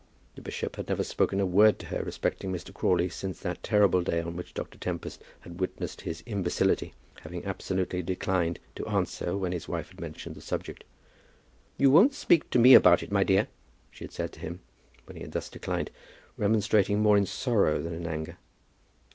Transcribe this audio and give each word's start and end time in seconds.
The 0.33 0.41
bishop 0.41 0.77
had 0.77 0.89
never 0.89 1.03
spoken 1.03 1.39
a 1.39 1.45
word 1.45 1.77
to 1.77 1.85
her 1.85 2.01
respecting 2.01 2.51
Mr. 2.51 2.73
Crawley 2.73 3.07
since 3.07 3.39
that 3.41 3.61
terrible 3.61 4.01
day 4.01 4.19
on 4.19 4.35
which 4.35 4.55
Dr. 4.55 4.79
Tempest 4.79 5.21
had 5.41 5.59
witnessed 5.59 6.01
his 6.01 6.23
imbecility, 6.25 6.95
having 7.19 7.45
absolutely 7.45 8.01
declined 8.01 8.57
to 8.77 8.87
answer 8.87 9.37
when 9.37 9.51
his 9.51 9.67
wife 9.67 9.89
had 9.89 10.01
mentioned 10.01 10.33
the 10.33 10.41
subject. 10.41 10.85
"You 11.77 11.91
won't 11.91 12.15
speak 12.15 12.49
to 12.49 12.57
me 12.57 12.73
about 12.73 13.03
it, 13.03 13.11
my 13.11 13.23
dear?" 13.23 13.47
she 13.91 14.03
had 14.03 14.11
said 14.11 14.31
to 14.33 14.39
him, 14.39 14.61
when 15.05 15.17
he 15.17 15.21
had 15.21 15.33
thus 15.33 15.49
declined, 15.49 15.91
remonstrating 16.35 16.99
more 16.99 17.15
in 17.15 17.27
sorrow 17.27 17.79
than 17.79 17.93
in 17.93 18.07
anger. 18.07 18.37